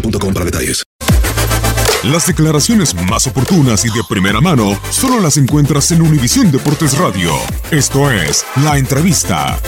boostmobile.com 0.00 0.34
para 0.34 0.44
detalles. 0.44 0.84
Las 2.04 2.26
declaraciones 2.26 2.94
más 2.94 3.26
oportunas 3.26 3.84
y 3.84 3.88
de 3.88 4.02
primera 4.08 4.40
mano 4.40 4.78
solo 4.90 5.20
las 5.20 5.38
encuentras 5.38 5.90
en 5.90 6.02
Univisión 6.02 6.52
Deportes 6.52 6.96
Radio. 6.98 7.32
Esto 7.70 8.10
es 8.10 8.44
La 8.62 8.78
Entrevista. 8.78 9.58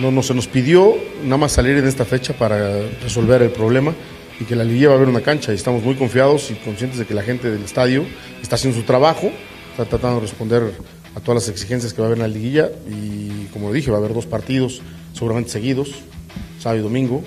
No, 0.00 0.10
no 0.10 0.22
se 0.22 0.34
nos 0.34 0.46
pidió 0.46 0.94
nada 1.24 1.36
más 1.36 1.52
salir 1.52 1.76
en 1.76 1.86
esta 1.86 2.04
fecha 2.04 2.32
para 2.32 2.80
resolver 3.02 3.42
el 3.42 3.50
problema 3.50 3.92
y 4.40 4.44
que 4.44 4.54
la 4.54 4.64
liguilla 4.64 4.88
va 4.88 4.94
a 4.94 4.96
haber 4.96 5.08
una 5.08 5.20
cancha 5.20 5.52
y 5.52 5.56
estamos 5.56 5.82
muy 5.82 5.96
confiados 5.96 6.50
y 6.50 6.54
conscientes 6.54 6.98
de 6.98 7.06
que 7.06 7.14
la 7.14 7.22
gente 7.22 7.50
del 7.50 7.64
estadio 7.64 8.06
está 8.40 8.54
haciendo 8.54 8.78
su 8.78 8.84
trabajo, 8.86 9.30
está 9.72 9.84
tratando 9.84 10.16
de 10.16 10.20
responder 10.22 10.72
a 11.14 11.20
todas 11.20 11.46
las 11.46 11.48
exigencias 11.48 11.92
que 11.92 12.00
va 12.00 12.06
a 12.06 12.10
haber 12.10 12.18
en 12.18 12.22
la 12.22 12.28
liguilla 12.28 12.70
y 12.88 13.46
como 13.46 13.72
dije 13.72 13.90
va 13.90 13.96
a 13.96 14.00
haber 14.00 14.14
dos 14.14 14.26
partidos 14.26 14.82
seguramente 15.16 15.50
seguidos, 15.50 15.90
sábado 16.60 16.80
y 16.80 16.82
domingo, 16.82 17.22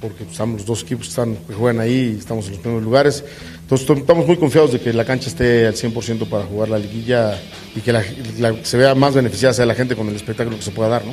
porque 0.00 0.24
estamos 0.24 0.58
los 0.58 0.66
dos 0.66 0.82
equipos 0.82 1.04
que, 1.06 1.10
están, 1.10 1.36
que 1.46 1.54
juegan 1.54 1.80
ahí 1.80 2.12
y 2.14 2.18
estamos 2.18 2.46
en 2.46 2.52
los 2.52 2.60
primeros 2.60 2.84
lugares. 2.84 3.24
Entonces 3.62 3.88
estamos 3.90 4.26
muy 4.26 4.36
confiados 4.36 4.72
de 4.72 4.80
que 4.80 4.92
la 4.92 5.04
cancha 5.04 5.28
esté 5.28 5.66
al 5.66 5.74
100% 5.74 6.26
para 6.28 6.44
jugar 6.44 6.68
la 6.70 6.78
liguilla 6.78 7.38
y 7.76 7.80
que 7.80 7.92
la, 7.92 8.02
la- 8.38 8.64
se 8.64 8.76
vea 8.76 8.94
más 8.94 9.14
beneficiada 9.14 9.52
sea 9.54 9.66
la 9.66 9.74
gente 9.74 9.94
con 9.96 10.08
el 10.08 10.16
espectáculo 10.16 10.56
que 10.56 10.62
se 10.62 10.70
pueda 10.70 10.88
dar, 10.88 11.04
¿no? 11.04 11.12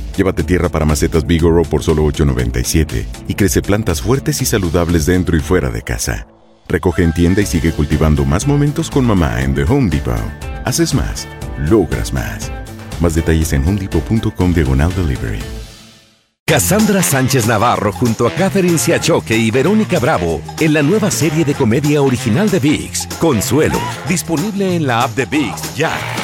Llévate 0.15 0.43
tierra 0.43 0.69
para 0.69 0.85
macetas 0.85 1.25
Bigoro 1.25 1.63
por 1.63 1.83
solo 1.83 2.05
$8.97 2.05 3.05
y 3.27 3.35
crece 3.35 3.61
plantas 3.61 4.01
fuertes 4.01 4.41
y 4.41 4.45
saludables 4.45 5.05
dentro 5.05 5.37
y 5.37 5.39
fuera 5.39 5.69
de 5.69 5.81
casa. 5.81 6.27
Recoge 6.67 7.03
en 7.03 7.13
tienda 7.13 7.41
y 7.41 7.45
sigue 7.45 7.71
cultivando 7.71 8.25
más 8.25 8.47
momentos 8.47 8.89
con 8.89 9.05
mamá 9.05 9.41
en 9.41 9.55
The 9.55 9.63
Home 9.63 9.89
Depot. 9.89 10.15
Haces 10.65 10.93
más, 10.93 11.27
logras 11.57 12.13
más. 12.13 12.51
Más 12.99 13.15
detalles 13.15 13.51
en 13.53 13.67
homedepot.com 13.67 14.53
diagonal 14.53 14.93
delivery. 14.95 15.39
Cassandra 16.45 17.01
Sánchez 17.01 17.47
Navarro 17.47 17.93
junto 17.93 18.27
a 18.27 18.31
Catherine 18.31 18.77
Siachoque 18.77 19.37
y 19.37 19.51
Verónica 19.51 19.99
Bravo 19.99 20.41
en 20.59 20.73
la 20.73 20.81
nueva 20.83 21.09
serie 21.09 21.45
de 21.45 21.53
comedia 21.53 22.01
original 22.01 22.49
de 22.49 22.59
VIX, 22.59 23.07
Consuelo, 23.19 23.79
disponible 24.09 24.75
en 24.75 24.85
la 24.85 25.03
app 25.03 25.15
de 25.15 25.25
VIX 25.25 25.75
ya. 25.75 26.20